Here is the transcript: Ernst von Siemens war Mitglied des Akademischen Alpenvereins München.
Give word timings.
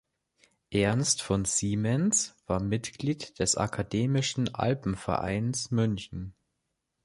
Ernst 0.71 1.21
von 1.21 1.45
Siemens 1.45 2.35
war 2.47 2.59
Mitglied 2.59 3.37
des 3.37 3.55
Akademischen 3.55 4.51
Alpenvereins 4.51 5.69
München. 5.69 6.33